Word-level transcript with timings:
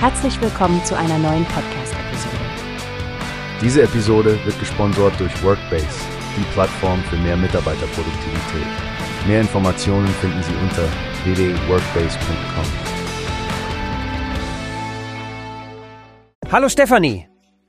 Herzlich 0.00 0.40
willkommen 0.40 0.84
zu 0.84 0.96
einer 0.96 1.18
neuen 1.18 1.44
Podcast-Episode. 1.46 2.36
Diese 3.60 3.82
Episode 3.82 4.38
wird 4.44 4.56
gesponsert 4.60 5.18
durch 5.18 5.42
Workbase, 5.42 5.88
die 6.36 6.44
Plattform 6.52 7.02
für 7.02 7.16
mehr 7.16 7.36
Mitarbeiterproduktivität. 7.36 8.68
Mehr 9.26 9.40
Informationen 9.40 10.06
finden 10.06 10.40
Sie 10.44 10.54
unter 10.62 10.88
www.workbase.com. 11.24 12.64
Hallo 16.52 16.68
Stefanie, 16.68 17.26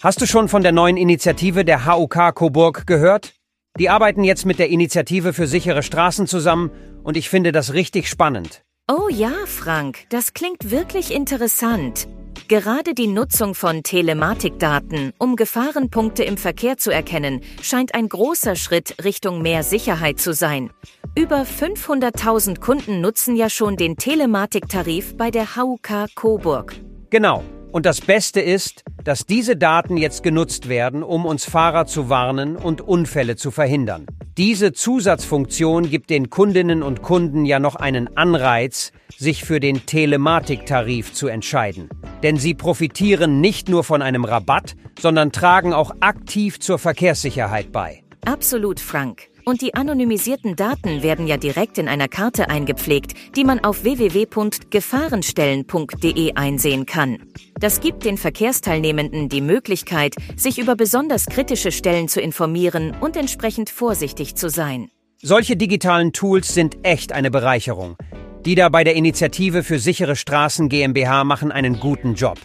hast 0.00 0.20
du 0.20 0.26
schon 0.28 0.46
von 0.46 0.62
der 0.62 0.70
neuen 0.70 0.96
Initiative 0.96 1.64
der 1.64 1.86
HUK 1.86 2.36
Coburg 2.36 2.86
gehört? 2.86 3.34
Die 3.80 3.90
arbeiten 3.90 4.22
jetzt 4.22 4.46
mit 4.46 4.60
der 4.60 4.68
Initiative 4.68 5.32
für 5.32 5.48
sichere 5.48 5.82
Straßen 5.82 6.28
zusammen 6.28 6.70
und 7.02 7.16
ich 7.16 7.28
finde 7.28 7.50
das 7.50 7.72
richtig 7.72 8.08
spannend. 8.08 8.62
Oh 8.94 9.08
ja, 9.08 9.32
Frank, 9.46 10.00
das 10.10 10.34
klingt 10.34 10.70
wirklich 10.70 11.14
interessant. 11.14 12.06
Gerade 12.46 12.92
die 12.92 13.06
Nutzung 13.06 13.54
von 13.54 13.82
Telematikdaten, 13.82 15.14
um 15.16 15.36
Gefahrenpunkte 15.36 16.24
im 16.24 16.36
Verkehr 16.36 16.76
zu 16.76 16.90
erkennen, 16.90 17.40
scheint 17.62 17.94
ein 17.94 18.06
großer 18.06 18.54
Schritt 18.54 19.02
Richtung 19.02 19.40
mehr 19.40 19.62
Sicherheit 19.62 20.20
zu 20.20 20.34
sein. 20.34 20.68
Über 21.16 21.44
500.000 21.44 22.60
Kunden 22.60 23.00
nutzen 23.00 23.34
ja 23.34 23.48
schon 23.48 23.78
den 23.78 23.96
Telematiktarif 23.96 25.16
bei 25.16 25.30
der 25.30 25.56
HUK 25.56 26.14
Coburg. 26.14 26.74
Genau. 27.08 27.44
Und 27.70 27.86
das 27.86 28.02
Beste 28.02 28.42
ist, 28.42 28.84
dass 29.04 29.24
diese 29.24 29.56
Daten 29.56 29.96
jetzt 29.96 30.22
genutzt 30.22 30.68
werden, 30.68 31.02
um 31.02 31.24
uns 31.24 31.46
Fahrer 31.46 31.86
zu 31.86 32.10
warnen 32.10 32.56
und 32.56 32.82
Unfälle 32.82 33.36
zu 33.36 33.50
verhindern. 33.50 34.04
Diese 34.38 34.72
Zusatzfunktion 34.72 35.90
gibt 35.90 36.08
den 36.08 36.30
Kundinnen 36.30 36.82
und 36.82 37.02
Kunden 37.02 37.44
ja 37.44 37.58
noch 37.58 37.76
einen 37.76 38.16
Anreiz, 38.16 38.90
sich 39.18 39.44
für 39.44 39.60
den 39.60 39.84
Telematiktarif 39.84 41.12
zu 41.12 41.28
entscheiden. 41.28 41.90
Denn 42.22 42.38
sie 42.38 42.54
profitieren 42.54 43.42
nicht 43.42 43.68
nur 43.68 43.84
von 43.84 44.00
einem 44.00 44.24
Rabatt, 44.24 44.74
sondern 44.98 45.32
tragen 45.32 45.74
auch 45.74 45.90
aktiv 46.00 46.60
zur 46.60 46.78
Verkehrssicherheit 46.78 47.72
bei. 47.72 48.02
Absolut, 48.24 48.80
Frank. 48.80 49.28
Und 49.44 49.60
die 49.60 49.74
anonymisierten 49.74 50.56
Daten 50.56 51.02
werden 51.02 51.26
ja 51.26 51.36
direkt 51.36 51.76
in 51.78 51.88
einer 51.88 52.08
Karte 52.08 52.48
eingepflegt, 52.48 53.36
die 53.36 53.44
man 53.44 53.62
auf 53.64 53.82
www.gefahrenstellen.de 53.82 56.34
einsehen 56.34 56.86
kann. 56.86 57.18
Das 57.58 57.80
gibt 57.80 58.04
den 58.04 58.18
Verkehrsteilnehmenden 58.18 59.28
die 59.28 59.40
Möglichkeit, 59.40 60.14
sich 60.36 60.58
über 60.58 60.76
besonders 60.76 61.26
kritische 61.26 61.72
Stellen 61.72 62.06
zu 62.08 62.20
informieren 62.20 62.96
und 63.00 63.16
entsprechend 63.16 63.70
vorsichtig 63.70 64.36
zu 64.36 64.48
sein. 64.48 64.90
Solche 65.20 65.56
digitalen 65.56 66.12
Tools 66.12 66.54
sind 66.54 66.76
echt 66.82 67.12
eine 67.12 67.30
Bereicherung. 67.30 67.96
Die 68.44 68.56
da 68.56 68.68
bei 68.68 68.82
der 68.82 68.96
Initiative 68.96 69.62
für 69.62 69.78
sichere 69.78 70.16
Straßen 70.16 70.68
GmbH 70.68 71.22
machen 71.24 71.52
einen 71.52 71.78
guten 71.78 72.14
Job. 72.14 72.38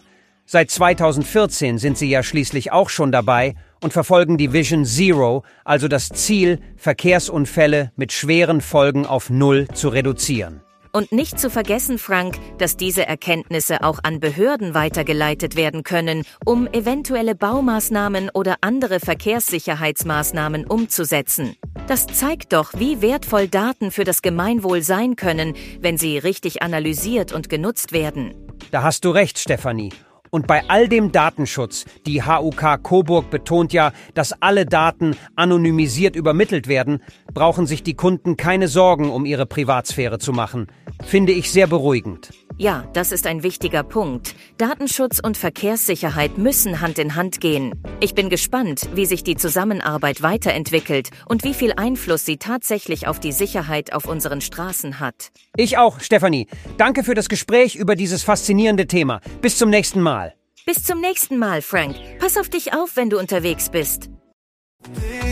Seit 0.50 0.72
2014 0.72 1.78
sind 1.78 1.98
sie 1.98 2.10
ja 2.10 2.24
schließlich 2.24 2.72
auch 2.72 2.88
schon 2.88 3.12
dabei 3.12 3.56
und 3.84 3.92
verfolgen 3.92 4.38
die 4.38 4.54
Vision 4.54 4.86
Zero, 4.86 5.44
also 5.66 5.90
das 5.90 6.08
Ziel, 6.08 6.62
Verkehrsunfälle 6.78 7.92
mit 7.98 8.14
schweren 8.14 8.62
Folgen 8.62 9.06
auf 9.06 9.30
Null 9.30 9.68
zu 9.74 9.90
reduzieren. 9.90 10.62
Und 10.94 11.12
nicht 11.12 11.38
zu 11.38 11.50
vergessen, 11.50 11.98
Frank, 11.98 12.40
dass 12.60 12.78
diese 12.78 13.06
Erkenntnisse 13.06 13.84
auch 13.84 14.00
an 14.04 14.22
Behörden 14.22 14.74
weitergeleitet 14.74 15.58
werden 15.58 15.84
können, 15.84 16.24
um 16.46 16.66
eventuelle 16.68 17.36
Baumaßnahmen 17.36 18.30
oder 18.34 18.56
andere 18.62 19.02
Verkehrssicherheitsmaßnahmen 19.02 20.66
umzusetzen. 20.66 21.58
Das 21.88 22.08
zeigt 22.08 22.54
doch, 22.54 22.72
wie 22.78 23.02
wertvoll 23.02 23.50
Daten 23.50 23.92
für 23.92 24.06
das 24.06 24.22
Gemeinwohl 24.22 24.82
sein 24.82 25.18
können, 25.18 25.56
wenn 25.82 25.98
sie 25.98 26.18
richtig 26.18 26.62
analysiert 26.62 27.34
und 27.34 27.50
genutzt 27.50 27.92
werden. 27.92 28.34
Da 28.72 28.82
hast 28.84 29.04
du 29.04 29.10
recht, 29.10 29.40
Stefanie. 29.40 29.92
Und 30.32 30.48
bei 30.48 30.64
all 30.68 30.88
dem 30.88 31.12
Datenschutz, 31.12 31.86
die 32.06 32.24
HUK 32.24 32.84
Coburg 32.84 33.30
betont 33.30 33.74
ja, 33.74 33.92
dass 34.14 34.34
alle 34.42 34.66
Daten 34.66 35.16
anonymisiert 35.36 36.16
übermittelt 36.16 36.68
werden, 36.68 37.02
brauchen 37.34 37.68
sich 37.68 37.84
die 37.84 37.96
Kunden 37.96 38.38
keine 38.38 38.68
Sorgen 38.68 39.10
um 39.10 39.26
ihre 39.26 39.46
Privatsphäre 39.46 40.20
zu 40.20 40.34
machen. 40.34 40.68
Finde 41.04 41.32
ich 41.32 41.52
sehr 41.52 41.68
beruhigend. 41.68 42.32
Ja, 42.60 42.90
das 42.94 43.12
ist 43.12 43.28
ein 43.28 43.44
wichtiger 43.44 43.84
Punkt. 43.84 44.34
Datenschutz 44.58 45.20
und 45.20 45.38
Verkehrssicherheit 45.38 46.40
müssen 46.40 46.82
Hand 46.82 46.98
in 46.98 47.14
Hand 47.14 47.40
gehen. 47.40 47.80
Ich 48.00 48.16
bin 48.16 48.30
gespannt, 48.30 48.90
wie 48.96 49.06
sich 49.06 49.24
die 49.24 49.36
Zusammenarbeit 49.36 50.24
weiterentwickelt 50.24 51.12
und 51.28 51.44
wie 51.44 51.54
viel 51.54 51.74
Einfluss 51.74 52.26
sie 52.26 52.38
tatsächlich 52.38 53.08
auf 53.08 53.20
die 53.20 53.32
Sicherheit 53.32 53.94
auf 53.94 54.08
unseren 54.08 54.42
Straßen 54.42 55.00
hat. 55.00 55.32
Ich 55.56 55.78
auch, 55.78 56.00
Stefanie. 56.00 56.48
Danke 56.78 57.04
für 57.04 57.14
das 57.14 57.30
Gespräch 57.30 57.76
über 57.76 57.96
dieses 57.96 58.24
faszinierende 58.24 58.88
Thema. 58.88 59.22
Bis 59.40 59.60
zum 59.60 59.70
nächsten 59.70 60.02
Mal. 60.02 60.34
Bis 60.66 60.84
zum 60.84 61.00
nächsten 61.00 61.38
Mal, 61.38 61.62
Frank. 61.62 61.96
Pass 62.20 62.38
auf 62.38 62.50
dich 62.50 62.74
auf, 62.74 62.96
wenn 62.96 63.12
du 63.12 63.20
unterwegs 63.20 63.70
bist. 63.70 64.10